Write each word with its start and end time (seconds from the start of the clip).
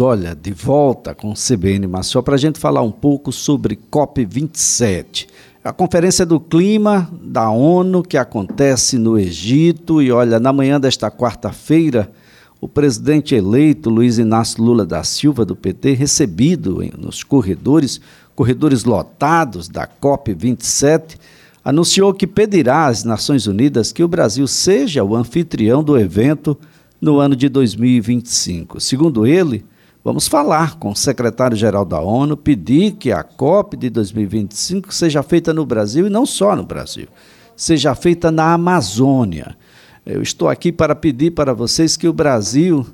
Olha, 0.00 0.34
de 0.34 0.50
volta 0.50 1.14
com 1.14 1.30
o 1.30 1.34
CBN 1.34 1.86
Maceió 1.86 2.20
para 2.20 2.34
a 2.34 2.38
gente 2.38 2.58
falar 2.58 2.82
um 2.82 2.90
pouco 2.90 3.30
sobre 3.30 3.78
COP27. 3.92 5.28
A 5.62 5.72
Conferência 5.72 6.26
do 6.26 6.40
Clima 6.40 7.08
da 7.22 7.48
ONU 7.48 8.02
que 8.02 8.16
acontece 8.16 8.98
no 8.98 9.16
Egito 9.16 10.02
e 10.02 10.10
olha, 10.10 10.40
na 10.40 10.52
manhã 10.52 10.80
desta 10.80 11.12
quarta-feira, 11.12 12.10
o 12.60 12.66
presidente 12.66 13.36
eleito 13.36 13.88
Luiz 13.88 14.18
Inácio 14.18 14.64
Lula 14.64 14.84
da 14.84 15.04
Silva 15.04 15.44
do 15.44 15.54
PT 15.54 15.92
recebido 15.92 16.80
nos 16.98 17.22
corredores, 17.22 18.00
corredores 18.34 18.82
lotados 18.82 19.68
da 19.68 19.86
COP27, 19.86 21.16
anunciou 21.64 22.12
que 22.12 22.26
pedirá 22.26 22.86
às 22.86 23.04
Nações 23.04 23.46
Unidas 23.46 23.92
que 23.92 24.02
o 24.02 24.08
Brasil 24.08 24.48
seja 24.48 25.04
o 25.04 25.14
anfitrião 25.14 25.84
do 25.84 25.96
evento 25.96 26.58
no 27.00 27.20
ano 27.20 27.36
de 27.36 27.48
2025. 27.48 28.80
Segundo 28.80 29.24
ele, 29.24 29.64
Vamos 30.04 30.28
falar 30.28 30.76
com 30.76 30.90
o 30.90 30.94
secretário-geral 30.94 31.82
da 31.82 31.98
ONU, 31.98 32.36
pedir 32.36 32.92
que 32.92 33.10
a 33.10 33.22
COP 33.22 33.74
de 33.74 33.88
2025 33.88 34.92
seja 34.92 35.22
feita 35.22 35.54
no 35.54 35.64
Brasil 35.64 36.06
e 36.06 36.10
não 36.10 36.26
só 36.26 36.54
no 36.54 36.62
Brasil, 36.62 37.08
seja 37.56 37.94
feita 37.94 38.30
na 38.30 38.52
Amazônia. 38.52 39.56
Eu 40.04 40.20
estou 40.20 40.50
aqui 40.50 40.70
para 40.70 40.94
pedir 40.94 41.30
para 41.30 41.54
vocês 41.54 41.96
que 41.96 42.06
o 42.06 42.12
Brasil, 42.12 42.86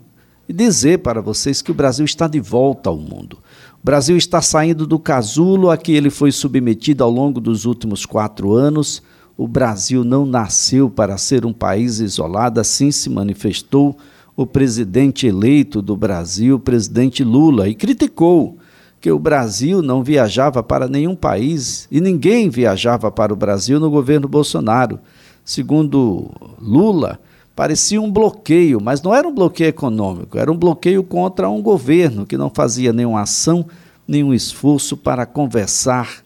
e 0.48 0.52
dizer 0.52 1.01
para 1.01 1.20
vocês 1.20 1.60
que 1.60 1.73
o 1.73 1.74
Brasil 1.74 2.04
está 2.04 2.28
de 2.28 2.38
volta 2.38 2.91
ao 2.91 2.96
mundo. 2.96 3.38
O 3.82 3.84
Brasil 3.84 4.16
está 4.16 4.40
saindo 4.40 4.87
do 4.87 4.96
casulo 4.96 5.68
a 5.68 5.77
que 5.77 5.90
ele 5.90 6.10
foi 6.10 6.30
submetido 6.30 7.02
ao 7.02 7.10
longo 7.10 7.40
dos 7.40 7.65
últimos 7.65 8.06
quatro 8.06 8.52
anos. 8.52 9.02
O 9.37 9.48
Brasil 9.48 10.04
não 10.04 10.24
nasceu 10.24 10.88
para 10.88 11.18
ser 11.18 11.45
um 11.45 11.52
país 11.52 11.98
isolado, 11.98 12.60
assim 12.60 12.92
se 12.92 13.10
manifestou 13.10 13.96
o 14.36 14.46
presidente 14.46 15.26
eleito 15.26 15.82
do 15.82 15.96
Brasil, 15.96 16.56
o 16.56 16.60
presidente 16.60 17.22
Lula, 17.22 17.68
e 17.68 17.74
criticou 17.74 18.56
que 19.00 19.10
o 19.10 19.18
Brasil 19.18 19.80
não 19.80 20.02
viajava 20.02 20.62
para 20.62 20.86
nenhum 20.86 21.14
país 21.14 21.88
e 21.90 22.00
ninguém 22.00 22.50
viajava 22.50 23.10
para 23.10 23.32
o 23.32 23.37
Brasil 23.37 23.80
no 23.80 23.90
governo 23.90 24.28
Bolsonaro. 24.28 25.00
Segundo 25.45 26.30
Lula, 26.60 27.18
parecia 27.56 28.00
um 28.00 28.10
bloqueio, 28.10 28.80
mas 28.80 29.00
não 29.02 29.14
era 29.14 29.26
um 29.26 29.34
bloqueio 29.34 29.68
econômico, 29.68 30.38
era 30.38 30.52
um 30.52 30.56
bloqueio 30.56 31.02
contra 31.02 31.48
um 31.48 31.62
governo 31.62 32.26
que 32.26 32.37
não 32.37 32.50
fazia 32.50 32.92
nenhuma 32.92 33.22
ação, 33.22 33.66
nenhum 34.06 34.34
esforço 34.34 34.96
para 34.96 35.24
conversar 35.24 36.22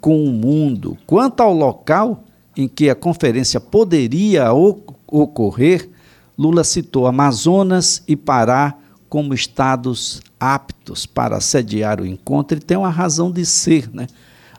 com 0.00 0.22
o 0.22 0.32
mundo. 0.32 0.98
Quanto 1.06 1.40
ao 1.40 1.52
local 1.52 2.24
em 2.56 2.68
que 2.68 2.90
a 2.90 2.94
conferência 2.94 3.60
poderia 3.60 4.52
ocorrer, 5.06 5.88
Lula 6.38 6.62
citou 6.62 7.08
Amazonas 7.08 8.00
e 8.06 8.14
Pará 8.14 8.74
como 9.08 9.34
estados 9.34 10.22
aptos 10.38 11.04
para 11.04 11.40
sediar 11.40 12.00
o 12.00 12.06
encontro 12.06 12.56
e 12.56 12.60
tem 12.60 12.76
uma 12.76 12.90
razão 12.90 13.32
de 13.32 13.44
ser. 13.44 13.90
Né? 13.92 14.06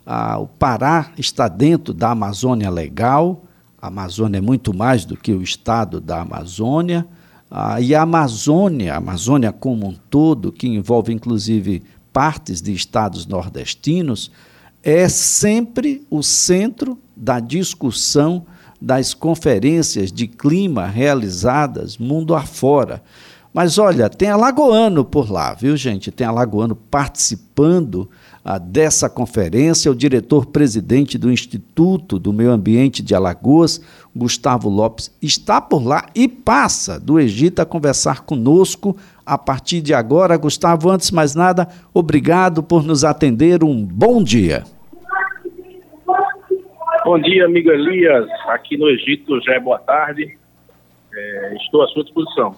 Ah, 0.05 0.38
o 0.39 0.47
Pará 0.47 1.11
está 1.17 1.47
dentro 1.47 1.94
da 1.94 2.11
Amazônia 2.11 2.69
Legal, 2.69 3.45
a 3.81 3.88
Amazônia 3.88 4.39
é 4.39 4.41
muito 4.41 4.75
mais 4.75 5.05
do 5.05 5.16
que 5.16 5.31
o 5.31 5.41
estado 5.41 6.02
da 6.02 6.19
Amazônia, 6.19 7.07
ah, 7.50 7.80
e 7.80 7.95
a 7.95 8.02
Amazônia, 8.02 8.95
a 8.95 8.97
Amazônia 8.97 9.53
como 9.53 9.88
um 9.88 9.95
todo, 10.09 10.52
que 10.52 10.67
envolve 10.67 11.13
inclusive 11.13 11.81
partes 12.11 12.61
de 12.61 12.73
estados 12.73 13.25
nordestinos, 13.25 14.30
é 14.83 15.07
sempre 15.07 16.05
o 16.09 16.22
centro 16.22 17.00
da 17.16 17.39
discussão 17.39 18.45
das 18.81 19.13
conferências 19.13 20.11
de 20.11 20.27
clima 20.27 20.85
realizadas 20.85 21.97
mundo 21.97 22.33
afora. 22.33 23.02
Mas 23.53 23.77
olha, 23.80 24.09
tem 24.09 24.30
alagoano 24.30 25.03
por 25.03 25.31
lá, 25.31 25.53
viu, 25.53 25.75
gente? 25.75 26.11
Tem 26.11 26.25
alagoano 26.25 26.75
participando 26.75 28.07
ah, 28.45 28.57
dessa 28.57 29.09
conferência, 29.09 29.91
o 29.91 29.95
diretor-presidente 29.95 31.17
do 31.17 31.31
Instituto 31.31 32.19
do 32.19 32.31
Meio 32.31 32.52
Ambiente 32.52 33.02
de 33.02 33.16
Alagoas, 33.16 33.81
Gustavo 34.16 34.69
Lopes, 34.69 35.12
está 35.22 35.59
por 35.59 35.84
lá 35.84 36.06
e 36.13 36.28
passa 36.28 37.00
do 37.00 37.19
Egito 37.19 37.59
a 37.59 37.66
conversar 37.66 38.22
conosco 38.22 38.95
a 39.25 39.38
partir 39.38 39.81
de 39.81 39.94
agora. 39.94 40.38
Gustavo, 40.38 40.89
antes 40.89 41.09
de 41.09 41.16
mais 41.16 41.34
nada, 41.34 41.68
obrigado 41.94 42.62
por 42.62 42.84
nos 42.84 43.03
atender. 43.03 43.63
Um 43.63 43.84
bom 43.84 44.23
dia. 44.23 44.63
Bom 47.06 47.18
dia, 47.20 47.46
amigo 47.46 47.72
Elias. 47.72 48.28
Aqui 48.48 48.78
no 48.78 48.90
Egito 48.90 49.40
já 49.42 49.54
é 49.54 49.60
boa 49.60 49.80
tarde. 49.80 50.38
É, 51.14 51.56
estou 51.56 51.82
à 51.82 51.88
sua 51.88 52.04
disposição. 52.04 52.56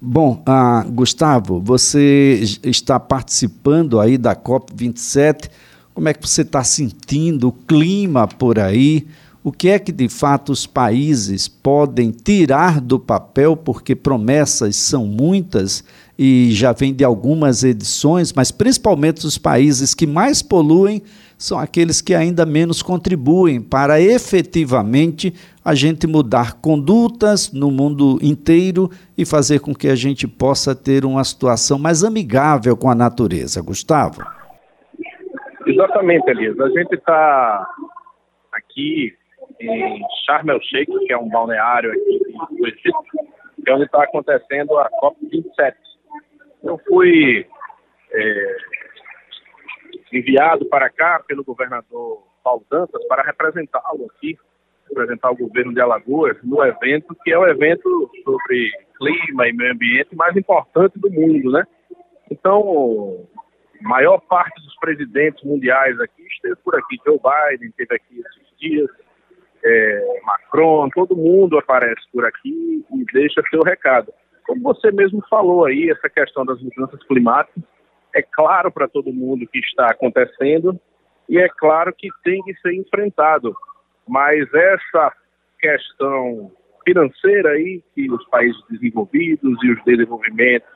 Bom, 0.00 0.42
ah, 0.46 0.84
Gustavo, 0.88 1.60
você 1.60 2.40
está 2.62 2.98
participando 2.98 4.00
aí 4.00 4.18
da 4.18 4.34
COP27. 4.34 5.50
Como 5.94 6.08
é 6.08 6.14
que 6.14 6.26
você 6.26 6.42
está 6.42 6.62
sentindo 6.62 7.48
o 7.48 7.52
clima 7.52 8.26
por 8.26 8.58
aí? 8.58 9.06
O 9.42 9.52
que 9.52 9.68
é 9.68 9.78
que 9.78 9.92
de 9.92 10.08
fato 10.08 10.52
os 10.52 10.66
países 10.66 11.48
podem 11.48 12.10
tirar 12.10 12.80
do 12.80 12.98
papel, 12.98 13.56
porque 13.56 13.94
promessas 13.94 14.76
são 14.76 15.06
muitas 15.06 15.84
e 16.18 16.50
já 16.50 16.72
vem 16.72 16.92
de 16.92 17.04
algumas 17.04 17.62
edições, 17.62 18.32
mas 18.32 18.50
principalmente 18.50 19.24
os 19.24 19.38
países 19.38 19.94
que 19.94 20.06
mais 20.06 20.42
poluem 20.42 21.02
são 21.38 21.56
aqueles 21.56 22.02
que 22.02 22.14
ainda 22.14 22.44
menos 22.44 22.82
contribuem 22.82 23.62
para 23.62 24.00
efetivamente 24.00 25.32
a 25.64 25.72
gente 25.72 26.06
mudar 26.06 26.60
condutas 26.60 27.52
no 27.52 27.70
mundo 27.70 28.18
inteiro 28.20 28.90
e 29.16 29.24
fazer 29.24 29.60
com 29.60 29.72
que 29.72 29.86
a 29.86 29.94
gente 29.94 30.26
possa 30.26 30.74
ter 30.74 31.04
uma 31.04 31.22
situação 31.22 31.78
mais 31.78 32.02
amigável 32.02 32.76
com 32.76 32.90
a 32.90 32.94
natureza. 32.94 33.62
Gustavo? 33.62 34.20
Exatamente, 35.64 36.28
Elisa. 36.28 36.64
A 36.64 36.70
gente 36.70 36.94
está 36.94 37.68
aqui 38.52 39.14
em 39.60 40.00
Sharm 40.26 40.50
el 40.50 40.60
Sheikh, 40.60 40.90
que 41.06 41.12
é 41.12 41.18
um 41.18 41.28
balneário 41.28 41.92
aqui 41.92 42.20
do 42.58 42.66
Egito, 42.66 43.04
que 43.64 43.70
é 43.70 43.74
onde 43.74 43.84
está 43.84 44.02
acontecendo 44.02 44.76
a 44.76 44.88
COP27. 45.02 45.74
Eu 46.64 46.80
fui 46.88 47.46
é, 48.12 48.56
enviado 50.12 50.66
para 50.66 50.90
cá 50.90 51.22
pelo 51.26 51.44
governador 51.44 52.22
Paulo 52.42 52.64
Dantas 52.70 53.06
para 53.06 53.22
representá-lo 53.22 54.06
aqui, 54.06 54.36
representar 54.88 55.30
o 55.30 55.36
governo 55.36 55.74
de 55.74 55.80
Alagoas 55.80 56.36
no 56.42 56.64
evento, 56.64 57.14
que 57.22 57.32
é 57.32 57.38
o 57.38 57.46
evento 57.46 58.10
sobre 58.24 58.70
clima 58.96 59.48
e 59.48 59.52
meio 59.52 59.72
ambiente 59.72 60.16
mais 60.16 60.36
importante 60.36 60.98
do 60.98 61.10
mundo, 61.10 61.52
né? 61.52 61.64
Então, 62.30 63.26
a 63.84 63.88
maior 63.88 64.18
parte 64.20 64.60
dos 64.62 64.74
presidentes 64.76 65.42
mundiais 65.44 65.98
aqui 66.00 66.22
esteve 66.26 66.56
por 66.56 66.74
aqui. 66.74 66.96
Joe 67.04 67.18
Biden 67.18 67.68
esteve 67.68 67.94
aqui 67.94 68.20
esses 68.20 68.58
dias, 68.58 68.90
é, 69.64 70.20
Macron, 70.24 70.88
todo 70.90 71.16
mundo 71.16 71.58
aparece 71.58 72.02
por 72.12 72.24
aqui 72.24 72.84
e 72.92 73.04
deixa 73.12 73.42
seu 73.50 73.62
recado. 73.62 74.12
Como 74.46 74.62
você 74.62 74.90
mesmo 74.90 75.22
falou 75.28 75.66
aí, 75.66 75.90
essa 75.90 76.08
questão 76.08 76.44
das 76.44 76.60
mudanças 76.62 77.02
climáticas 77.04 77.62
é 78.14 78.22
claro 78.22 78.70
para 78.70 78.88
todo 78.88 79.12
mundo 79.12 79.46
que 79.46 79.58
está 79.58 79.86
acontecendo 79.90 80.78
e 81.28 81.38
é 81.38 81.48
claro 81.48 81.92
que 81.92 82.08
tem 82.24 82.42
que 82.42 82.54
ser 82.60 82.74
enfrentado. 82.74 83.54
Mas 84.06 84.52
essa 84.54 85.12
questão 85.60 86.50
financeira 86.84 87.50
aí 87.50 87.82
que 87.94 88.10
os 88.10 88.26
países 88.28 88.60
desenvolvidos 88.70 89.58
e 89.62 89.72
os 89.72 89.84
desenvolvimentos 89.84 90.70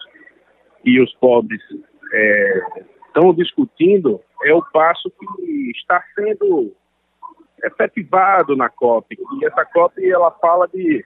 e 0.84 1.00
os 1.00 1.12
pobres 1.14 1.60
é, 2.12 2.60
estão 3.06 3.32
discutindo 3.32 4.20
é 4.44 4.52
o 4.52 4.62
passo 4.62 5.10
que 5.10 5.70
está 5.70 6.02
sendo 6.14 6.74
efetivado 7.64 8.56
na 8.56 8.68
COP. 8.68 9.16
E 9.40 9.46
essa 9.46 9.64
COP 9.64 10.04
ela 10.10 10.30
fala 10.32 10.68
de 10.68 11.04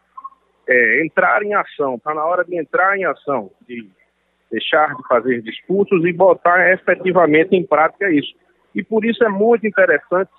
é, 0.68 1.04
entrar 1.04 1.42
em 1.42 1.54
ação, 1.54 1.96
está 1.96 2.14
na 2.14 2.24
hora 2.24 2.44
de 2.44 2.58
entrar 2.58 2.96
em 2.96 3.04
ação, 3.04 3.50
de 3.68 3.88
deixar 4.50 4.94
de 4.94 5.06
fazer 5.08 5.42
discursos 5.42 6.04
e 6.04 6.12
botar 6.12 6.72
efetivamente 6.72 7.54
em 7.54 7.66
prática 7.66 8.10
isso. 8.10 8.34
E 8.74 8.82
por 8.82 9.04
isso 9.04 9.24
é 9.24 9.28
muito 9.28 9.66
interessante 9.66 10.30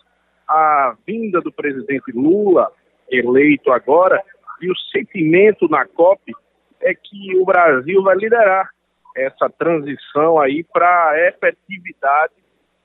a 0.48 0.95
vinda 1.06 1.42
do 1.42 1.51
presidente 1.51 2.12
Lula, 2.12 2.71
eleito 3.09 3.71
agora, 3.71 4.21
e 4.62 4.71
o 4.71 4.75
sentimento 4.92 5.68
na 5.68 5.86
COP 5.86 6.33
é 6.81 6.94
que 6.94 7.38
o 7.38 7.45
Brasil 7.45 8.01
vai 8.04 8.15
liderar 8.15 8.69
essa 9.15 9.50
transição 9.50 10.39
aí 10.39 10.63
para 10.63 11.10
a 11.10 11.27
efetividade 11.27 12.33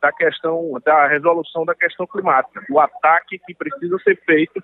da 0.01 0.11
questão 0.13 0.73
da 0.85 1.07
resolução 1.07 1.65
da 1.65 1.75
questão 1.75 2.07
climática, 2.07 2.65
o 2.69 2.81
ataque 2.81 3.39
que 3.47 3.55
precisa 3.55 3.97
ser 3.99 4.21
feito 4.25 4.63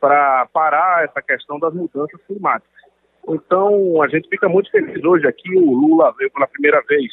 para 0.00 0.46
parar 0.46 1.04
essa 1.04 1.20
questão 1.20 1.58
das 1.58 1.74
mudanças 1.74 2.18
climáticas. 2.26 2.89
Então, 3.34 4.02
a 4.02 4.08
gente 4.08 4.28
fica 4.28 4.48
muito 4.48 4.70
feliz 4.70 5.02
hoje 5.04 5.26
aqui. 5.26 5.54
O 5.56 5.72
Lula 5.72 6.12
veio 6.18 6.30
pela 6.30 6.46
primeira 6.46 6.82
vez 6.82 7.12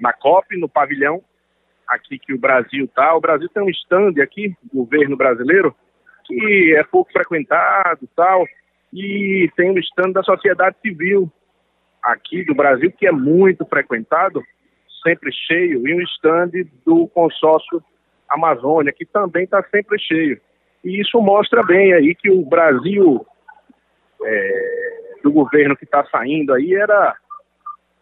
na 0.00 0.12
COP, 0.12 0.56
no 0.56 0.68
pavilhão, 0.68 1.22
aqui 1.88 2.18
que 2.18 2.32
o 2.32 2.38
Brasil 2.38 2.84
está. 2.84 3.14
O 3.16 3.20
Brasil 3.20 3.48
tem 3.48 3.62
um 3.62 3.70
stand 3.70 4.22
aqui, 4.22 4.54
governo 4.72 5.16
brasileiro, 5.16 5.74
que 6.24 6.74
é 6.76 6.84
pouco 6.84 7.12
frequentado 7.12 8.08
tal, 8.14 8.46
e 8.92 9.50
tem 9.56 9.70
um 9.70 9.78
stand 9.78 10.12
da 10.12 10.22
sociedade 10.22 10.76
civil 10.80 11.30
aqui 12.02 12.44
do 12.44 12.54
Brasil, 12.54 12.92
que 12.92 13.06
é 13.06 13.12
muito 13.12 13.66
frequentado, 13.66 14.42
sempre 15.02 15.32
cheio, 15.32 15.86
e 15.86 15.94
um 15.94 16.00
stand 16.02 16.50
do 16.86 17.08
consórcio 17.08 17.82
Amazônia, 18.28 18.92
que 18.92 19.06
também 19.06 19.44
está 19.44 19.62
sempre 19.64 19.98
cheio. 19.98 20.40
E 20.84 21.00
isso 21.00 21.20
mostra 21.20 21.62
bem 21.62 21.92
aí 21.92 22.14
que 22.14 22.30
o 22.30 22.44
Brasil 22.44 23.26
é, 24.22 24.87
do 25.22 25.32
governo 25.32 25.76
que 25.76 25.84
está 25.84 26.04
saindo 26.06 26.52
aí 26.52 26.74
era 26.74 27.16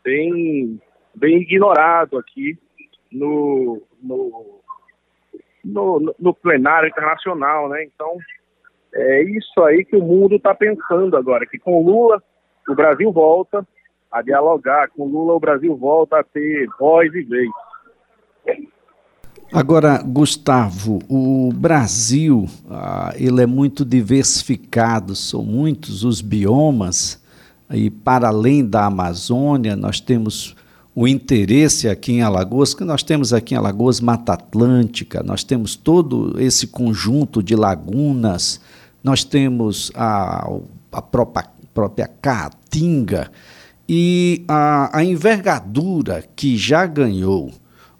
bem, 0.04 0.80
bem 1.14 1.42
ignorado 1.42 2.18
aqui 2.18 2.58
no, 3.10 3.82
no, 4.02 4.60
no, 5.64 6.14
no 6.18 6.34
plenário 6.34 6.88
internacional, 6.88 7.68
né? 7.68 7.84
Então, 7.84 8.16
é 8.94 9.22
isso 9.22 9.62
aí 9.62 9.84
que 9.84 9.96
o 9.96 10.02
mundo 10.02 10.36
está 10.36 10.54
pensando 10.54 11.16
agora, 11.16 11.46
que 11.46 11.58
com 11.58 11.82
Lula 11.82 12.22
o 12.68 12.74
Brasil 12.74 13.12
volta 13.12 13.66
a 14.10 14.22
dialogar, 14.22 14.88
com 14.88 15.06
Lula 15.06 15.34
o 15.34 15.40
Brasil 15.40 15.76
volta 15.76 16.20
a 16.20 16.24
ter 16.24 16.68
voz 16.78 17.12
e 17.14 17.22
vez. 17.22 17.50
Agora, 19.52 20.02
Gustavo, 20.02 20.98
o 21.08 21.52
Brasil 21.52 22.48
ah, 22.68 23.14
ele 23.16 23.40
é 23.42 23.46
muito 23.46 23.84
diversificado, 23.84 25.14
são 25.14 25.42
muitos 25.42 26.02
os 26.02 26.20
biomas 26.20 27.18
e 27.70 27.88
para 27.88 28.28
além 28.28 28.64
da 28.66 28.86
Amazônia 28.86 29.76
nós 29.76 30.00
temos 30.00 30.54
o 30.94 31.06
interesse 31.06 31.88
aqui 31.88 32.12
em 32.12 32.22
Alagoas, 32.22 32.74
que 32.74 32.82
nós 32.82 33.02
temos 33.02 33.32
aqui 33.32 33.54
em 33.54 33.56
Alagoas 33.58 34.00
Mata 34.00 34.32
Atlântica, 34.32 35.22
nós 35.22 35.44
temos 35.44 35.76
todo 35.76 36.34
esse 36.40 36.66
conjunto 36.66 37.42
de 37.42 37.54
lagunas, 37.54 38.60
nós 39.02 39.22
temos 39.22 39.92
a, 39.94 40.50
a 40.90 41.02
própria, 41.02 41.46
própria 41.72 42.08
Caatinga 42.08 43.30
e 43.88 44.42
a, 44.48 44.98
a 44.98 45.04
envergadura 45.04 46.24
que 46.34 46.56
já 46.56 46.84
ganhou 46.86 47.52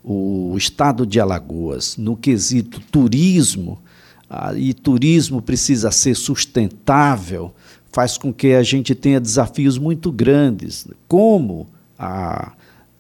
o 0.09 0.55
estado 0.57 1.05
de 1.05 1.19
Alagoas 1.19 1.97
no 1.97 2.17
quesito 2.17 2.81
turismo, 2.93 3.79
ah, 4.31 4.55
e 4.55 4.73
turismo 4.73 5.43
precisa 5.43 5.91
ser 5.91 6.15
sustentável, 6.15 7.53
faz 7.93 8.17
com 8.17 8.33
que 8.33 8.55
a 8.55 8.63
gente 8.63 8.95
tenha 8.95 9.21
desafios 9.21 9.79
muito 9.79 10.13
grandes. 10.13 10.87
Como 11.09 11.67
ah, 11.99 12.53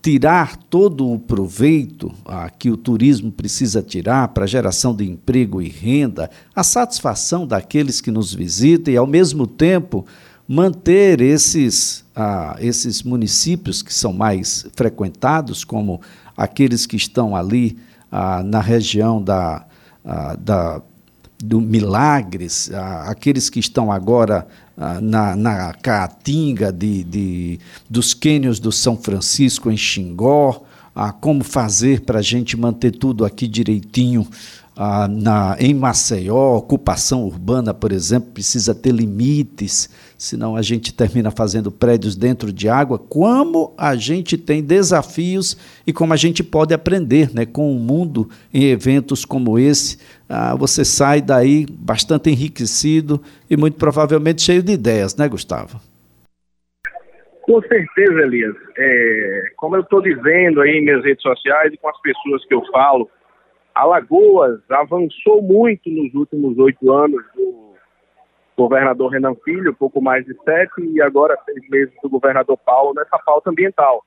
tirar 0.02 0.56
todo 0.56 1.08
o 1.12 1.18
proveito 1.18 2.12
ah, 2.24 2.50
que 2.50 2.70
o 2.70 2.76
turismo 2.76 3.30
precisa 3.30 3.82
tirar 3.82 4.28
para 4.28 4.42
a 4.42 4.48
geração 4.48 4.94
de 4.94 5.08
emprego 5.08 5.62
e 5.62 5.68
renda, 5.68 6.28
a 6.54 6.64
satisfação 6.64 7.46
daqueles 7.46 8.00
que 8.00 8.10
nos 8.10 8.34
visitam 8.34 8.92
e, 8.92 8.96
ao 8.96 9.06
mesmo 9.06 9.46
tempo, 9.46 10.04
manter 10.48 11.20
esses, 11.20 12.04
ah, 12.14 12.56
esses 12.60 13.02
municípios 13.02 13.82
que 13.82 13.92
são 13.94 14.12
mais 14.12 14.66
frequentados, 14.74 15.64
como 15.64 16.00
aqueles 16.36 16.86
que 16.86 16.96
estão 16.96 17.34
ali 17.34 17.78
ah, 18.10 18.42
na 18.42 18.60
região 18.60 19.22
da, 19.22 19.64
ah, 20.04 20.36
da, 20.38 20.82
do 21.38 21.60
Milagres, 21.60 22.70
ah, 22.72 23.04
aqueles 23.08 23.50
que 23.50 23.60
estão 23.60 23.92
agora 23.92 24.46
ah, 24.76 25.00
na, 25.00 25.36
na 25.36 25.72
Caatinga 25.74 26.72
de, 26.72 27.04
de, 27.04 27.60
dos 27.88 28.14
cânions 28.14 28.58
do 28.58 28.72
São 28.72 28.96
Francisco, 28.96 29.70
em 29.70 29.76
Xingó, 29.76 30.62
ah, 30.94 31.12
como 31.12 31.44
fazer 31.44 32.00
para 32.00 32.20
a 32.20 32.22
gente 32.22 32.56
manter 32.56 32.92
tudo 32.92 33.24
aqui 33.24 33.46
direitinho 33.46 34.26
ah, 34.76 35.08
na, 35.08 35.56
em 35.58 35.72
Maceió, 35.72 36.56
ocupação 36.56 37.24
urbana, 37.24 37.72
por 37.72 37.92
exemplo, 37.92 38.30
precisa 38.32 38.74
ter 38.74 38.92
limites, 38.92 39.88
senão 40.18 40.54
a 40.54 40.60
gente 40.60 40.92
termina 40.92 41.30
fazendo 41.30 41.72
prédios 41.72 42.14
dentro 42.14 42.52
de 42.52 42.68
água. 42.68 42.98
Como 42.98 43.74
a 43.78 43.94
gente 43.96 44.36
tem 44.36 44.62
desafios 44.62 45.56
e 45.86 45.94
como 45.94 46.12
a 46.12 46.16
gente 46.16 46.44
pode 46.44 46.74
aprender 46.74 47.34
né, 47.34 47.46
com 47.46 47.74
o 47.74 47.80
mundo 47.80 48.28
em 48.52 48.64
eventos 48.64 49.24
como 49.24 49.58
esse. 49.58 49.98
Ah, 50.28 50.54
você 50.54 50.84
sai 50.84 51.22
daí 51.22 51.64
bastante 51.70 52.28
enriquecido 52.28 53.22
e 53.48 53.56
muito 53.56 53.78
provavelmente 53.78 54.42
cheio 54.42 54.62
de 54.62 54.72
ideias, 54.72 55.16
né, 55.16 55.26
Gustavo? 55.26 55.80
Com 57.40 57.62
certeza, 57.62 58.20
Elias. 58.20 58.56
É, 58.76 59.42
como 59.56 59.76
eu 59.76 59.80
estou 59.80 60.02
dizendo 60.02 60.60
aí 60.60 60.72
em 60.72 60.84
minhas 60.84 61.02
redes 61.02 61.22
sociais 61.22 61.72
e 61.72 61.76
com 61.78 61.88
as 61.88 61.98
pessoas 62.02 62.44
que 62.44 62.52
eu 62.52 62.62
falo, 62.72 63.08
Alagoas 63.76 64.58
avançou 64.70 65.42
muito 65.42 65.90
nos 65.90 66.14
últimos 66.14 66.56
oito 66.56 66.90
anos 66.90 67.22
do 67.36 67.76
governador 68.56 69.10
Renan 69.10 69.34
Filho, 69.44 69.74
pouco 69.74 70.00
mais 70.00 70.24
de 70.24 70.34
sete, 70.44 70.80
e 70.80 71.02
agora 71.02 71.36
seis 71.44 71.68
meses 71.68 71.92
do 72.02 72.08
governador 72.08 72.56
Paulo 72.56 72.94
nessa 72.94 73.18
pauta 73.18 73.50
ambiental. 73.50 74.02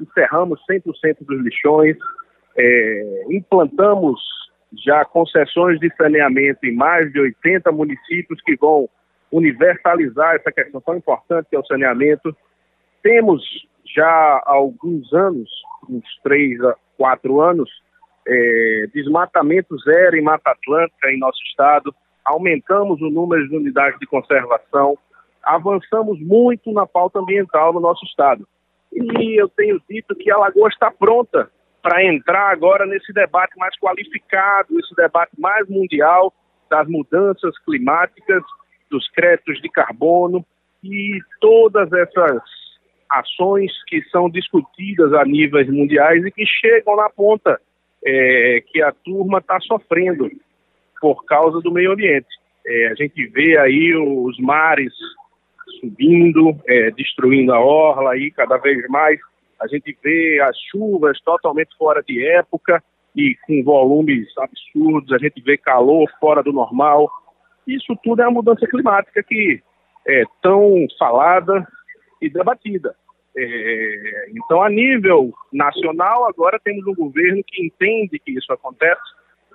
Encerramos 0.00 0.58
100% 0.66 1.18
dos 1.20 1.38
lixões, 1.42 1.98
é, 2.56 3.24
implantamos 3.28 4.18
já 4.86 5.04
concessões 5.04 5.78
de 5.78 5.94
saneamento 5.96 6.64
em 6.64 6.74
mais 6.74 7.12
de 7.12 7.20
80 7.20 7.70
municípios 7.72 8.40
que 8.40 8.56
vão 8.56 8.88
universalizar 9.30 10.36
essa 10.36 10.50
questão 10.50 10.80
tão 10.80 10.96
importante 10.96 11.48
que 11.50 11.56
é 11.56 11.58
o 11.58 11.66
saneamento. 11.66 12.34
Temos 13.02 13.42
já 13.94 14.08
há 14.08 14.54
alguns 14.54 15.12
anos, 15.12 15.50
uns 15.90 16.06
três 16.22 16.58
a 16.64 16.74
quatro 16.96 17.42
anos, 17.42 17.68
é, 18.26 18.86
desmatamento 18.92 19.76
zero 19.78 20.16
em 20.16 20.22
Mata 20.22 20.50
Atlântica, 20.50 21.10
em 21.10 21.18
nosso 21.18 21.40
estado, 21.44 21.94
aumentamos 22.24 23.00
o 23.00 23.10
número 23.10 23.48
de 23.48 23.56
unidades 23.56 23.98
de 23.98 24.06
conservação, 24.06 24.96
avançamos 25.42 26.20
muito 26.20 26.72
na 26.72 26.86
pauta 26.86 27.18
ambiental 27.18 27.72
no 27.72 27.80
nosso 27.80 28.04
estado. 28.04 28.46
E 28.92 29.40
eu 29.40 29.48
tenho 29.48 29.80
dito 29.88 30.14
que 30.14 30.30
a 30.30 30.36
Lagoa 30.36 30.68
está 30.68 30.90
pronta 30.90 31.50
para 31.82 32.04
entrar 32.04 32.50
agora 32.50 32.84
nesse 32.84 33.12
debate 33.12 33.56
mais 33.56 33.76
qualificado, 33.78 34.78
esse 34.78 34.94
debate 34.94 35.32
mais 35.38 35.66
mundial 35.68 36.32
das 36.68 36.86
mudanças 36.88 37.58
climáticas, 37.64 38.42
dos 38.90 39.08
créditos 39.10 39.60
de 39.62 39.68
carbono 39.70 40.44
e 40.82 41.18
todas 41.40 41.90
essas 41.92 42.42
ações 43.08 43.72
que 43.86 44.02
são 44.10 44.28
discutidas 44.28 45.12
a 45.14 45.24
níveis 45.24 45.68
mundiais 45.68 46.24
e 46.24 46.30
que 46.30 46.44
chegam 46.46 46.96
na 46.96 47.08
ponta 47.08 47.60
é, 48.04 48.62
que 48.66 48.82
a 48.82 48.92
turma 48.92 49.38
está 49.38 49.58
sofrendo 49.60 50.30
por 51.00 51.24
causa 51.24 51.60
do 51.60 51.72
meio 51.72 51.92
ambiente. 51.92 52.28
É, 52.66 52.88
a 52.88 52.94
gente 52.94 53.26
vê 53.28 53.58
aí 53.58 53.94
os 53.94 54.38
mares 54.38 54.92
subindo, 55.80 56.56
é, 56.66 56.90
destruindo 56.90 57.52
a 57.52 57.60
orla 57.60 58.12
aí 58.12 58.30
cada 58.30 58.58
vez 58.58 58.86
mais. 58.88 59.18
A 59.60 59.66
gente 59.66 59.96
vê 60.02 60.40
as 60.40 60.56
chuvas 60.70 61.20
totalmente 61.20 61.76
fora 61.76 62.02
de 62.02 62.26
época 62.26 62.82
e 63.16 63.36
com 63.46 63.62
volumes 63.62 64.26
absurdos. 64.38 65.12
A 65.12 65.18
gente 65.18 65.40
vê 65.40 65.56
calor 65.56 66.08
fora 66.18 66.42
do 66.42 66.52
normal. 66.52 67.10
Isso 67.66 67.96
tudo 68.02 68.22
é 68.22 68.24
a 68.24 68.30
mudança 68.30 68.66
climática 68.66 69.22
que 69.22 69.62
é 70.06 70.24
tão 70.42 70.86
falada 70.98 71.66
e 72.20 72.28
debatida. 72.28 72.94
É, 73.42 74.26
então, 74.36 74.62
a 74.62 74.68
nível 74.68 75.32
nacional, 75.50 76.26
agora 76.26 76.60
temos 76.62 76.86
um 76.86 76.94
governo 76.94 77.42
que 77.46 77.64
entende 77.64 78.18
que 78.18 78.32
isso 78.32 78.52
acontece 78.52 79.00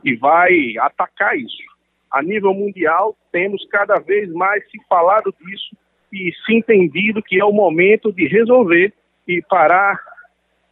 e 0.03 0.15
vai 0.15 0.75
atacar 0.79 1.37
isso. 1.37 1.63
A 2.09 2.23
nível 2.23 2.51
mundial, 2.51 3.15
temos 3.31 3.63
cada 3.69 3.99
vez 3.99 4.31
mais 4.33 4.63
se 4.71 4.79
falado 4.89 5.31
disso 5.39 5.77
e 6.11 6.31
se 6.43 6.55
entendido 6.55 7.21
que 7.21 7.39
é 7.39 7.45
o 7.45 7.51
momento 7.51 8.11
de 8.11 8.27
resolver 8.27 8.91
e 9.27 9.39
parar 9.43 9.99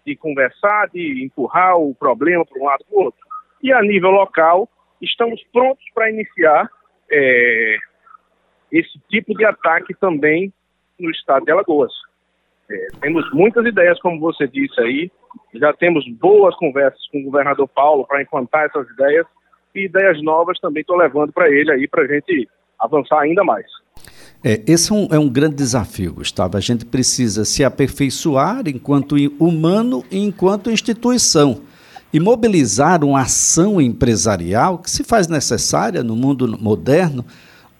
de 0.03 0.15
conversar, 0.15 0.89
de 0.89 1.24
empurrar 1.24 1.77
o 1.77 1.93
problema 1.93 2.43
para 2.43 2.60
um 2.60 2.65
lado 2.65 2.84
para 2.86 2.98
o 2.98 3.03
outro. 3.03 3.20
E 3.62 3.72
a 3.72 3.82
nível 3.82 4.10
local, 4.10 4.67
estamos 5.00 5.41
prontos 5.53 5.86
para 5.93 6.10
iniciar 6.10 6.67
é, 7.12 7.77
esse 8.72 9.00
tipo 9.08 9.36
de 9.36 9.46
ataque 9.46 9.93
também 9.93 10.51
no 11.00 11.12
estado 11.12 11.46
de 11.46 11.51
Alagoas. 11.51 11.93
É, 12.74 12.88
temos 13.01 13.32
muitas 13.32 13.63
ideias, 13.65 14.00
como 14.00 14.20
você 14.20 14.48
disse 14.48 14.80
aí, 14.82 15.12
já 15.53 15.72
temos 15.74 16.03
boas 16.20 16.56
conversas 16.56 17.00
com 17.12 17.20
o 17.20 17.24
governador 17.24 17.68
Paulo 17.68 18.06
para 18.08 18.22
implantar 18.22 18.65
essas 18.65 18.89
ideias 18.89 19.27
e 19.75 19.86
ideias 19.86 20.22
novas 20.24 20.60
também 20.60 20.82
estou 20.82 20.98
levando 20.98 21.32
para 21.32 21.50
ele 21.50 21.72
aí 21.72 21.88
para 21.88 22.03
a 22.03 22.08
gente 22.08 22.48
avançar 22.80 23.22
ainda 23.22 23.44
mais. 23.44 23.65
É, 24.44 24.62
esse 24.68 24.92
é 24.92 24.96
um, 24.96 25.08
é 25.12 25.20
um, 25.20 25.30
grande 25.30 25.56
desafio, 25.56 26.15
Gustavo. 26.15 26.58
A 26.58 26.60
gente 26.60 26.86
precisa 26.86 27.46
se 27.46 27.63
aperfeiçoar 27.63 28.68
enquanto 28.68 29.15
humano 29.39 30.03
e 30.12 30.20
enquanto 30.20 30.70
instituição. 30.70 31.62
E 32.12 32.20
mobilizar 32.20 33.03
uma 33.03 33.22
ação 33.22 33.82
empresarial 33.82 34.77
que 34.80 34.92
se 34.92 35.03
faz 35.03 35.27
necessária 35.27 36.03
no 36.03 36.15
mundo 36.15 36.48
moderno 36.60 37.25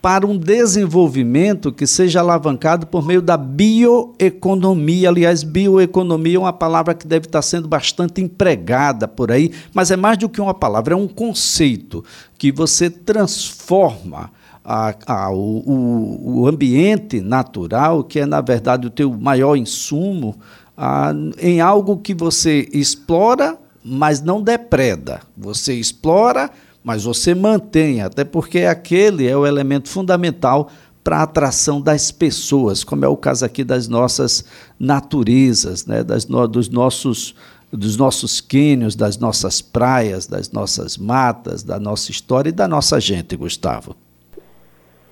para 0.04 0.28
um 0.28 0.38
desenvolvimento 0.38 1.72
que 1.72 1.88
seja 1.88 2.20
alavancado 2.20 2.86
por 2.86 3.06
meio 3.08 3.22
da 3.22 3.38
bioeconomia. 3.38 5.08
Aliás, 5.08 5.44
bioeconomia 5.44 6.36
é 6.36 6.40
uma 6.40 6.52
palavra 6.52 6.94
que 6.94 7.08
deve 7.08 7.26
estar 7.26 7.42
sendo 7.42 7.70
bastante 7.70 8.22
empregada 8.22 9.08
por 9.08 9.32
aí, 9.32 9.54
mas 9.74 9.92
é 9.92 9.96
mais 9.96 10.18
do 10.18 10.28
que 10.28 10.42
uma 10.42 10.54
palavra, 10.54 10.94
é 10.94 10.98
um 10.98 11.08
conceito 11.08 12.04
que 12.38 12.52
você 12.52 12.90
transforma 12.90 14.30
a, 14.62 14.94
a, 15.08 15.32
o, 15.32 16.42
o, 16.42 16.48
ambiente 16.50 17.22
natural, 17.22 18.04
que 18.04 18.20
é, 18.20 18.26
na 18.26 18.42
verdade, 18.42 18.86
o 18.86 18.90
teu 18.90 19.10
maior 19.10 19.56
insumo, 19.56 20.36
a, 20.76 21.14
em 21.40 21.62
algo 21.62 21.96
que 21.96 22.14
você 22.14 22.68
explora, 22.74 23.58
mas 23.82 24.22
não 24.22 24.42
depreda. 24.42 25.22
Você 25.38 25.76
explora, 25.76 26.50
mas 26.84 27.06
você 27.06 27.34
mantém, 27.34 28.02
até 28.02 28.24
porque 28.26 28.60
aquele 28.60 29.28
é 29.28 29.36
o 29.36 29.46
elemento 29.46 29.90
fundamental 29.90 30.70
para 31.04 31.18
a 31.18 31.24
atração 31.24 31.82
das 31.82 32.12
pessoas, 32.12 32.84
como 32.84 33.04
é 33.04 33.08
o 33.08 33.18
caso 33.18 33.46
aqui 33.46 33.64
das 33.64 33.88
nossas 33.88 34.46
naturezas, 34.80 35.86
né, 35.86 36.04
das 36.04 36.28
no, 36.28 36.48
dos 36.48 36.70
nossos 36.70 37.36
dos 37.72 37.98
nossos 37.98 38.40
cânions, 38.40 38.96
das 38.96 39.18
nossas 39.18 39.60
praias, 39.60 40.28
das 40.28 40.52
nossas 40.52 40.96
matas, 40.96 41.64
da 41.64 41.80
nossa 41.80 42.12
história 42.12 42.50
e 42.50 42.52
da 42.52 42.68
nossa 42.68 43.00
gente, 43.00 43.36
Gustavo. 43.36 43.96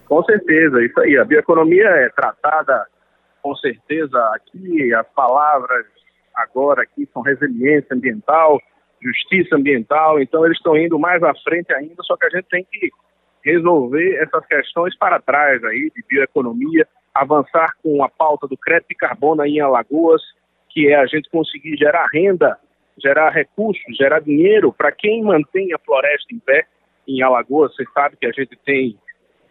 Com 0.08 0.24
certeza, 0.24 0.84
isso 0.84 1.00
aí. 1.00 1.18
A 1.18 1.26
bioeconomia 1.26 1.88
é 1.88 2.10
tratada, 2.10 2.86
com 3.42 3.56
certeza, 3.56 4.16
aqui, 4.36 4.94
as 4.94 5.08
palavras 5.16 5.88
agora 6.36 6.84
aqui 6.84 7.08
são 7.12 7.22
resiliência 7.22 7.96
ambiental, 7.96 8.60
justiça 9.02 9.56
ambiental, 9.56 10.22
então 10.22 10.46
eles 10.46 10.58
estão 10.58 10.78
indo 10.78 11.00
mais 11.00 11.24
à 11.24 11.34
frente 11.36 11.74
ainda, 11.74 12.02
só 12.04 12.16
que 12.16 12.26
a 12.26 12.30
gente 12.30 12.46
tem 12.46 12.66
que 12.70 12.92
resolver 13.44 14.16
essas 14.18 14.46
questões 14.46 14.96
para 14.98 15.20
trás 15.20 15.64
aí, 15.64 15.92
de 15.96 16.04
bioeconomia, 16.08 16.88
avançar 17.14 17.74
com 17.82 18.04
a 18.04 18.10
pauta 18.10 18.48
do 18.48 18.56
crédito 18.56 18.90
de 18.90 18.96
carbono 18.96 19.42
aí 19.42 19.54
em 19.54 19.60
Alagoas, 19.60 20.22
que 20.70 20.88
é 20.88 20.96
a 20.96 21.06
gente 21.06 21.30
conseguir 21.30 21.76
gerar 21.76 22.08
renda, 22.14 22.58
gerar 23.02 23.30
recursos, 23.32 23.98
gerar 23.98 24.20
dinheiro 24.20 24.72
para 24.72 24.92
quem 24.92 25.24
mantém 25.24 25.74
a 25.74 25.80
floresta 25.80 26.34
em 26.34 26.40
pé 26.40 26.66
em 27.08 27.22
Alagoas. 27.22 27.76
Você 27.76 27.84
sabe 27.94 28.16
que 28.18 28.26
a 28.26 28.32
gente 28.32 28.56
tem 28.64 28.98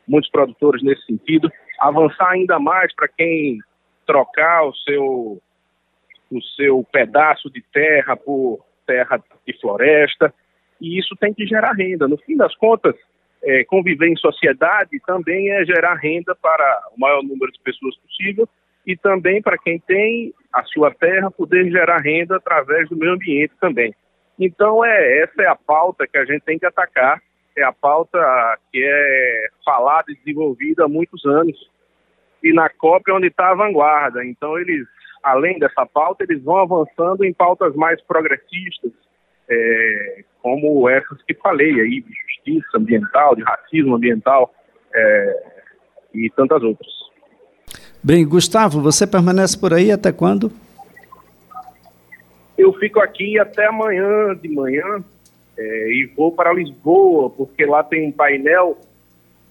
muitos 0.06 0.30
produtores 0.30 0.82
nesse 0.82 1.04
sentido. 1.04 1.50
Avançar 1.78 2.30
ainda 2.30 2.58
mais 2.58 2.94
para 2.94 3.08
quem 3.08 3.58
trocar 4.06 4.64
o 4.66 4.74
seu 4.74 5.42
o 6.30 6.40
seu 6.56 6.86
pedaço 6.92 7.50
de 7.50 7.60
terra 7.72 8.16
por 8.16 8.64
terra 8.90 9.22
de 9.46 9.60
floresta, 9.60 10.34
e 10.80 10.98
isso 10.98 11.14
tem 11.16 11.32
que 11.32 11.46
gerar 11.46 11.72
renda. 11.72 12.08
No 12.08 12.16
fim 12.18 12.36
das 12.36 12.54
contas, 12.56 12.96
é, 13.44 13.62
conviver 13.64 14.08
em 14.08 14.16
sociedade 14.16 14.98
também 15.06 15.50
é 15.50 15.64
gerar 15.64 15.94
renda 15.94 16.34
para 16.34 16.88
o 16.96 17.00
maior 17.00 17.22
número 17.22 17.52
de 17.52 17.60
pessoas 17.60 17.96
possível 17.98 18.48
e 18.84 18.96
também 18.96 19.40
para 19.40 19.56
quem 19.56 19.78
tem 19.78 20.34
a 20.52 20.64
sua 20.64 20.92
terra 20.92 21.30
poder 21.30 21.70
gerar 21.70 21.98
renda 21.98 22.36
através 22.36 22.88
do 22.88 22.96
meio 22.96 23.12
ambiente 23.12 23.52
também. 23.60 23.94
Então 24.38 24.84
é 24.84 25.22
essa 25.22 25.42
é 25.42 25.46
a 25.46 25.54
pauta 25.54 26.06
que 26.06 26.18
a 26.18 26.24
gente 26.24 26.42
tem 26.42 26.58
que 26.58 26.66
atacar, 26.66 27.20
é 27.56 27.62
a 27.62 27.72
pauta 27.72 28.18
que 28.72 28.82
é 28.82 29.48
falada 29.64 30.10
e 30.10 30.16
desenvolvida 30.16 30.84
há 30.84 30.88
muitos 30.88 31.24
anos 31.24 31.56
e 32.42 32.52
na 32.52 32.68
COP 32.68 33.10
é 33.10 33.14
onde 33.14 33.28
está 33.28 33.50
a 33.50 33.54
vanguarda. 33.54 34.24
Então 34.24 34.58
eles, 34.58 34.86
além 35.22 35.58
dessa 35.58 35.86
pauta, 35.86 36.24
eles 36.24 36.42
vão 36.42 36.56
avançando 36.56 37.24
em 37.24 37.32
pautas 37.32 37.74
mais 37.74 38.00
progressistas, 38.02 38.92
é, 39.48 40.24
como 40.42 40.88
essas 40.88 41.20
que 41.22 41.34
falei 41.34 41.80
aí, 41.80 42.00
de 42.00 42.12
justiça 42.12 42.78
ambiental, 42.78 43.34
de 43.34 43.42
racismo 43.42 43.96
ambiental 43.96 44.52
é, 44.94 45.42
e 46.14 46.30
tantas 46.30 46.62
outras. 46.62 46.90
Bem, 48.02 48.26
Gustavo, 48.26 48.80
você 48.80 49.06
permanece 49.06 49.58
por 49.58 49.74
aí 49.74 49.92
até 49.92 50.10
quando? 50.10 50.50
Eu 52.56 52.72
fico 52.74 53.00
aqui 53.00 53.38
até 53.38 53.66
amanhã 53.66 54.34
de 54.34 54.48
manhã 54.48 55.04
é, 55.56 55.92
e 55.92 56.06
vou 56.16 56.32
para 56.32 56.52
Lisboa, 56.52 57.28
porque 57.30 57.66
lá 57.66 57.82
tem 57.82 58.08
um 58.08 58.12
painel 58.12 58.78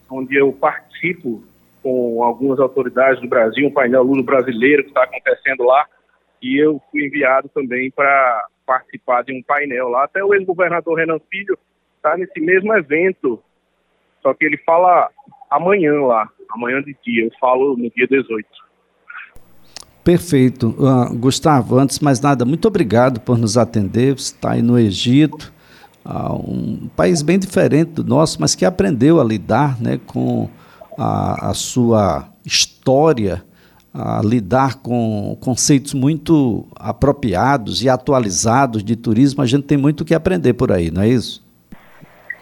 onde 0.10 0.36
eu 0.36 0.52
participo 0.52 1.44
com 1.82 2.24
algumas 2.24 2.60
autoridades 2.60 3.22
do 3.22 3.28
Brasil, 3.28 3.68
um 3.68 3.74
painel 3.74 4.04
Lula 4.04 4.24
brasileiro 4.24 4.84
que 4.84 4.90
está 4.90 5.04
acontecendo 5.04 5.64
lá, 5.64 5.86
e 6.42 6.58
eu 6.58 6.82
fui 6.92 7.06
enviado 7.06 7.50
também 7.50 7.92
para 7.92 8.48
participar 8.66 9.24
de 9.24 9.34
um 9.34 9.42
painel 9.44 9.90
lá. 9.90 10.04
Até 10.04 10.24
o 10.24 10.34
ex-governador 10.34 10.98
Renan 10.98 11.20
Filho 11.30 11.58
está 11.98 12.18
nesse 12.18 12.40
mesmo 12.40 12.74
evento, 12.76 13.42
só 14.22 14.34
que 14.34 14.46
ele 14.46 14.58
fala 14.58 15.10
amanhã 15.50 15.94
lá 16.02 16.30
amanhã 16.50 16.82
de 16.82 16.96
dia. 17.06 17.26
Eu 17.26 17.32
falo 17.40 17.78
no 17.78 17.90
dia 17.92 18.08
18. 18.08 18.48
Perfeito. 20.04 20.70
Uh, 20.80 21.16
Gustavo, 21.16 21.78
antes 21.78 22.00
de 22.00 22.04
mais 22.04 22.20
nada, 22.20 22.46
muito 22.46 22.68
obrigado 22.68 23.20
por 23.20 23.38
nos 23.38 23.58
atender. 23.58 24.14
Você 24.18 24.34
está 24.34 24.52
aí 24.52 24.62
no 24.62 24.80
Egito, 24.80 25.54
uh, 26.06 26.34
um 26.36 26.90
país 26.96 27.22
bem 27.22 27.38
diferente 27.38 27.92
do 27.92 28.04
nosso, 28.04 28.40
mas 28.42 28.56
que 28.56 28.66
aprendeu 28.66 29.20
a 29.20 29.24
lidar 29.24 29.80
né, 29.80 30.00
com 30.08 30.50
a, 31.00 31.52
a 31.52 31.54
sua 31.54 32.28
história, 32.46 33.42
a 33.94 34.22
lidar 34.22 34.76
com 34.82 35.38
conceitos 35.40 35.94
muito 35.94 36.68
apropriados 36.76 37.82
e 37.82 37.88
atualizados 37.88 38.84
de 38.84 38.98
turismo. 38.98 39.42
A 39.42 39.46
gente 39.46 39.64
tem 39.64 39.78
muito 39.78 40.04
que 40.04 40.14
aprender 40.14 40.54
por 40.54 40.74
aí, 40.74 40.92
não 40.92 41.02
é 41.02 41.08
isso? 41.08 41.48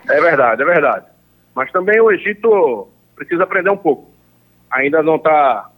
É 0.09 0.19
verdade, 0.19 0.63
é 0.63 0.65
verdade. 0.65 1.05
Mas 1.53 1.71
também 1.71 2.01
o 2.01 2.11
Egito 2.11 2.87
precisa 3.15 3.43
aprender 3.43 3.69
um 3.69 3.77
pouco. 3.77 4.09
Ainda 4.71 5.03
não 5.03 5.17
está 5.17 5.69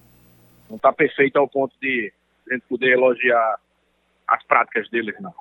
não 0.70 0.78
tá 0.78 0.94
perfeito 0.94 1.38
ao 1.38 1.48
ponto 1.48 1.74
de 1.82 2.14
a 2.50 2.54
gente 2.54 2.64
poder 2.70 2.94
elogiar 2.94 3.56
as 4.28 4.42
práticas 4.44 4.90
deles, 4.90 5.16
não. 5.20 5.34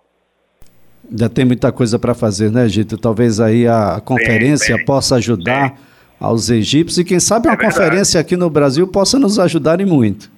Ainda 1.09 1.29
tem 1.29 1.45
muita 1.45 1.71
coisa 1.71 1.99
para 1.99 2.15
fazer, 2.15 2.51
né, 2.51 2.65
Egito? 2.65 2.99
Talvez 2.99 3.39
aí 3.39 3.69
a 3.69 4.01
conferência 4.01 4.75
bem, 4.75 4.77
bem, 4.79 4.87
possa 4.87 5.17
ajudar 5.17 5.71
bem. 5.71 5.79
Aos 6.21 6.51
egípcios 6.51 6.99
e 6.99 7.05
quem 7.05 7.21
sabe 7.21 7.49
é 7.49 7.51
uma 7.51 7.59
conferência 7.59 8.21
aqui 8.21 8.37
no 8.37 8.51
Brasil 8.51 8.87
possa 8.91 9.19
nos 9.19 9.39
ajudar 9.39 9.81
e 9.81 9.87
muito. 9.87 10.31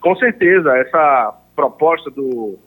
Com 0.00 0.14
certeza, 0.16 0.76
essa 0.76 1.34
proposta 1.54 2.10
do 2.10 2.58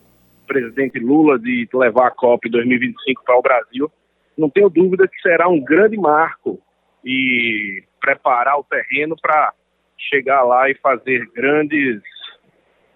presidente 0.48 1.00
Lula 1.00 1.40
de 1.40 1.68
levar 1.74 2.08
a 2.08 2.12
COP 2.12 2.50
2025 2.50 3.24
para 3.24 3.38
o 3.38 3.42
Brasil, 3.42 3.92
não 4.38 4.50
tenho 4.50 4.70
dúvida 4.70 5.08
que 5.08 5.22
será 5.22 5.48
um 5.48 5.62
grande 5.62 5.96
marco 5.96 6.60
e 7.06 7.84
preparar 8.02 8.58
o 8.58 8.64
terreno 8.64 9.16
para 9.22 9.54
chegar 9.98 10.44
lá 10.44 10.70
e 10.70 10.76
fazer 10.76 11.30
grandes 11.34 12.02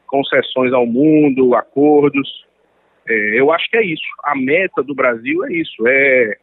concessões 0.08 0.74
ao 0.74 0.86
mundo, 0.86 1.56
acordos. 1.56 2.46
É, 3.08 3.40
eu 3.40 3.52
acho 3.52 3.70
que 3.70 3.78
é 3.78 3.86
isso. 3.86 4.04
A 4.24 4.36
meta 4.36 4.82
do 4.82 4.96
Brasil 4.96 5.44
é 5.46 5.54
isso: 5.54 5.88
é 5.88 6.38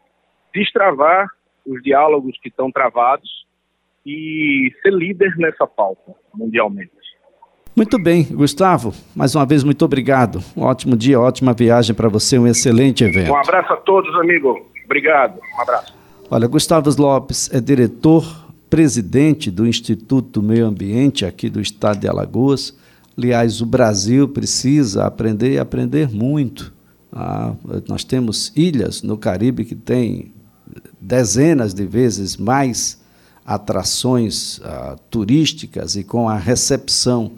destravar 0.55 1.29
os 1.67 1.83
diálogos 1.83 2.39
que 2.43 2.49
estão 2.49 2.71
travados 2.71 3.29
e 4.05 4.73
ser 4.83 4.93
líder 4.93 5.35
nessa 5.37 5.67
pauta 5.67 6.15
mundialmente. 6.35 6.91
Muito 7.77 7.99
bem, 7.99 8.25
Gustavo. 8.25 8.93
Mais 9.15 9.35
uma 9.35 9.47
vez, 9.47 9.63
muito 9.65 9.85
obrigado. 9.85 10.43
Um 10.57 10.63
ótimo 10.63 10.97
dia, 10.97 11.21
ótima 11.21 11.53
viagem 11.53 11.95
para 11.95 12.09
você, 12.09 12.39
um 12.39 12.47
excelente 12.47 13.05
evento. 13.05 13.33
Um 13.33 13.37
abraço 13.37 13.73
a 13.73 13.77
todos, 13.77 14.15
amigo. 14.17 14.69
Obrigado. 14.85 15.39
Um 15.57 15.61
abraço. 15.63 15.95
Olha, 16.31 16.47
Gustavo 16.47 16.91
Lopes 17.01 17.53
é 17.53 17.61
diretor-presidente 17.61 19.51
do 19.51 19.67
Instituto 19.67 20.43
Meio 20.43 20.67
Ambiente 20.67 21.25
aqui 21.25 21.49
do 21.49 21.61
estado 21.61 22.01
de 22.01 22.09
Alagoas. 22.09 22.79
Aliás, 23.17 23.61
o 23.61 23.67
Brasil 23.67 24.29
precisa 24.29 25.07
aprender 25.07 25.53
e 25.53 25.59
aprender 25.59 26.09
muito. 26.09 26.73
Ah, 27.13 27.53
nós 27.89 28.05
temos 28.05 28.53
ilhas 28.57 29.03
no 29.03 29.17
Caribe 29.17 29.65
que 29.65 29.75
têm 29.75 30.33
dezenas 31.01 31.75
de 31.75 31.87
vezes 31.87 32.37
mais 32.37 32.99
atrações 33.45 34.61
ah, 34.63 34.97
turísticas 35.11 35.97
e 35.97 36.05
com 36.05 36.29
a 36.29 36.37
recepção 36.37 37.33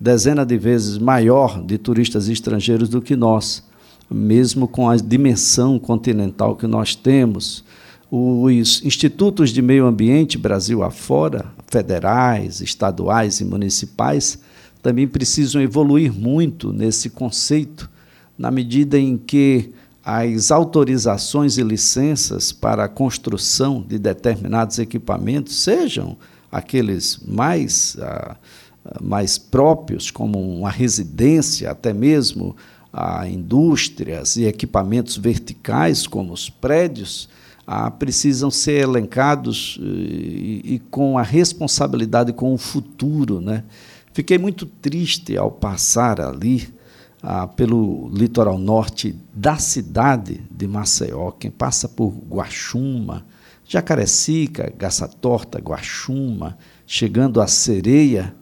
dezena 0.00 0.44
de 0.44 0.58
vezes 0.58 0.98
maior 0.98 1.62
de 1.62 1.78
turistas 1.78 2.28
estrangeiros 2.28 2.88
do 2.88 3.00
que 3.00 3.14
nós, 3.14 3.62
mesmo 4.10 4.66
com 4.66 4.88
a 4.88 4.96
dimensão 4.96 5.78
continental 5.78 6.56
que 6.56 6.66
nós 6.66 6.96
temos. 6.96 7.64
Os 8.10 8.82
institutos 8.84 9.50
de 9.50 9.62
meio 9.62 9.86
ambiente 9.86 10.36
Brasil 10.36 10.82
afora, 10.82 11.46
federais, 11.68 12.60
estaduais 12.60 13.40
e 13.40 13.44
municipais, 13.44 14.40
também 14.82 15.06
precisam 15.06 15.62
evoluir 15.62 16.12
muito 16.12 16.72
nesse 16.72 17.08
conceito, 17.08 17.88
na 18.36 18.50
medida 18.50 18.98
em 18.98 19.16
que 19.16 19.72
as 20.04 20.50
autorizações 20.50 21.58
e 21.58 21.62
licenças 21.62 22.50
para 22.50 22.84
a 22.84 22.88
construção 22.88 23.84
de 23.86 23.98
determinados 23.98 24.78
equipamentos 24.78 25.62
sejam 25.62 26.16
aqueles 26.50 27.20
mais, 27.26 27.96
ah, 28.00 28.36
mais 29.00 29.38
próprios, 29.38 30.10
como 30.10 30.38
uma 30.38 30.70
residência, 30.70 31.70
até 31.70 31.92
mesmo 31.92 32.56
a 32.92 33.26
indústrias 33.28 34.36
e 34.36 34.44
equipamentos 34.44 35.16
verticais, 35.16 36.06
como 36.06 36.32
os 36.32 36.50
prédios, 36.50 37.28
ah, 37.66 37.90
precisam 37.90 38.50
ser 38.50 38.82
elencados 38.82 39.78
eh, 39.80 39.84
e, 39.84 40.74
e, 40.74 40.78
com 40.90 41.16
a 41.16 41.22
responsabilidade 41.22 42.32
com 42.32 42.52
o 42.52 42.58
futuro. 42.58 43.40
Né? 43.40 43.62
Fiquei 44.12 44.36
muito 44.36 44.66
triste 44.66 45.36
ao 45.36 45.50
passar 45.50 46.20
ali 46.20 46.68
ah, 47.22 47.46
pelo 47.46 48.10
litoral 48.12 48.58
norte 48.58 49.16
da 49.32 49.56
cidade 49.56 50.42
de 50.50 50.66
Maceió. 50.66 51.30
Quem 51.30 51.50
passa 51.50 51.88
por 51.88 52.10
Guaxuma 52.28 53.24
Jacarecica, 53.72 54.70
Gaça 54.76 55.08
Torta, 55.08 55.58
Guaxuma, 55.58 56.58
chegando 56.86 57.40
a 57.40 57.46
Sereia, 57.46 58.34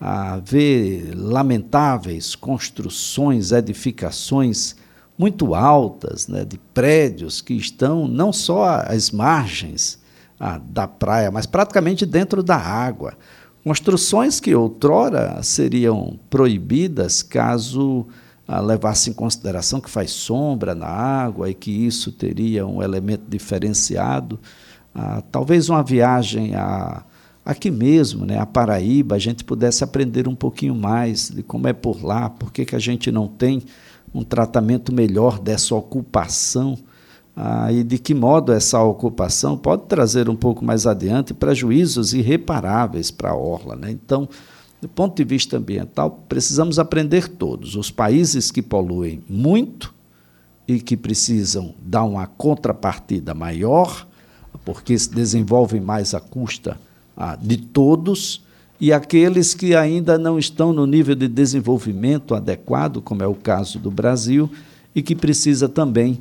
a 0.00 0.38
ver 0.38 1.14
lamentáveis 1.14 2.34
construções, 2.34 3.52
edificações 3.52 4.74
muito 5.16 5.54
altas, 5.54 6.26
né, 6.26 6.44
de 6.44 6.58
prédios 6.74 7.40
que 7.40 7.54
estão 7.54 8.08
não 8.08 8.32
só 8.32 8.82
às 8.84 9.12
margens 9.12 10.00
ah, 10.40 10.58
da 10.58 10.88
praia, 10.88 11.30
mas 11.30 11.46
praticamente 11.46 12.04
dentro 12.04 12.42
da 12.42 12.56
água. 12.56 13.14
Construções 13.62 14.40
que 14.40 14.52
outrora 14.52 15.40
seriam 15.44 16.18
proibidas 16.28 17.22
caso 17.22 18.08
levasse 18.48 19.10
em 19.10 19.12
consideração 19.12 19.80
que 19.80 19.90
faz 19.90 20.10
sombra 20.10 20.74
na 20.74 20.86
água 20.86 21.48
e 21.48 21.54
que 21.54 21.70
isso 21.70 22.12
teria 22.12 22.66
um 22.66 22.82
elemento 22.82 23.24
diferenciado. 23.28 24.38
Ah, 24.94 25.22
talvez 25.30 25.68
uma 25.68 25.82
viagem 25.82 26.54
a 26.54 27.04
aqui 27.44 27.70
mesmo, 27.70 28.24
né, 28.24 28.38
a 28.38 28.46
Paraíba, 28.46 29.16
a 29.16 29.18
gente 29.18 29.42
pudesse 29.42 29.82
aprender 29.82 30.28
um 30.28 30.34
pouquinho 30.34 30.76
mais 30.76 31.28
de 31.28 31.42
como 31.42 31.66
é 31.66 31.72
por 31.72 32.04
lá, 32.04 32.30
por 32.30 32.52
que, 32.52 32.64
que 32.64 32.76
a 32.76 32.78
gente 32.78 33.10
não 33.10 33.26
tem 33.26 33.62
um 34.14 34.22
tratamento 34.22 34.94
melhor 34.94 35.40
dessa 35.40 35.74
ocupação 35.74 36.78
ah, 37.34 37.72
e 37.72 37.82
de 37.82 37.98
que 37.98 38.14
modo 38.14 38.52
essa 38.52 38.80
ocupação 38.82 39.56
pode 39.56 39.84
trazer 39.86 40.28
um 40.28 40.36
pouco 40.36 40.64
mais 40.64 40.86
adiante 40.86 41.32
prejuízos 41.32 42.12
irreparáveis 42.12 43.10
para 43.10 43.30
a 43.30 43.36
orla. 43.36 43.74
Né? 43.74 43.90
Então, 43.90 44.28
do 44.82 44.88
ponto 44.88 45.14
de 45.14 45.22
vista 45.22 45.58
ambiental, 45.58 46.24
precisamos 46.28 46.76
aprender 46.76 47.28
todos. 47.28 47.76
Os 47.76 47.88
países 47.88 48.50
que 48.50 48.60
poluem 48.60 49.22
muito 49.28 49.94
e 50.66 50.80
que 50.80 50.96
precisam 50.96 51.72
dar 51.80 52.02
uma 52.02 52.26
contrapartida 52.26 53.32
maior, 53.32 54.04
porque 54.64 54.98
se 54.98 55.08
desenvolvem 55.14 55.80
mais 55.80 56.14
à 56.14 56.20
custa 56.20 56.80
ah, 57.16 57.38
de 57.40 57.58
todos, 57.58 58.42
e 58.80 58.92
aqueles 58.92 59.54
que 59.54 59.76
ainda 59.76 60.18
não 60.18 60.36
estão 60.36 60.72
no 60.72 60.84
nível 60.84 61.14
de 61.14 61.28
desenvolvimento 61.28 62.34
adequado, 62.34 63.00
como 63.00 63.22
é 63.22 63.26
o 63.26 63.36
caso 63.36 63.78
do 63.78 63.90
Brasil, 63.90 64.50
e 64.92 65.00
que 65.00 65.14
precisa 65.14 65.68
também 65.68 66.18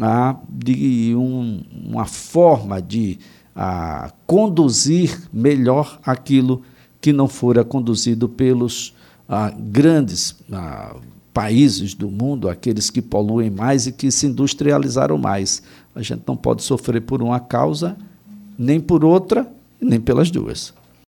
ah, 0.00 0.36
de 0.48 1.16
um, 1.16 1.64
uma 1.84 2.06
forma 2.06 2.80
de 2.80 3.18
ah, 3.56 4.12
conduzir 4.24 5.20
melhor 5.32 5.98
aquilo 6.06 6.62
que 7.04 7.12
não 7.12 7.28
fora 7.28 7.62
conduzido 7.62 8.26
pelos 8.30 8.94
ah, 9.28 9.52
grandes 9.54 10.36
ah, 10.50 10.96
países 11.34 11.92
do 11.92 12.10
mundo, 12.10 12.48
aqueles 12.48 12.88
que 12.88 13.02
poluem 13.02 13.50
mais 13.50 13.86
e 13.86 13.92
que 13.92 14.10
se 14.10 14.26
industrializaram 14.26 15.18
mais. 15.18 15.62
A 15.94 16.00
gente 16.00 16.22
não 16.26 16.34
pode 16.34 16.62
sofrer 16.62 17.02
por 17.02 17.22
uma 17.22 17.38
causa 17.38 17.94
nem 18.58 18.80
por 18.80 19.04
outra 19.04 19.46
nem 19.78 20.00
pelas 20.00 20.30
duas. 20.30 20.72